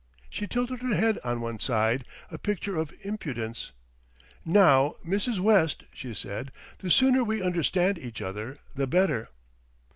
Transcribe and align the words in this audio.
She 0.31 0.47
tilted 0.47 0.81
her 0.81 0.95
head 0.95 1.19
on 1.23 1.41
one 1.41 1.59
side, 1.59 2.07
a 2.31 2.39
picture 2.39 2.75
of 2.75 2.91
impudence. 3.03 3.71
"Now, 4.43 4.95
Mrs. 5.05 5.37
West," 5.37 5.83
she 5.93 6.15
said, 6.15 6.51
"the 6.79 6.89
sooner 6.89 7.23
we 7.23 7.43
understand 7.43 7.99
each 7.99 8.19
other 8.19 8.57
the 8.73 8.87
better." 8.87 9.29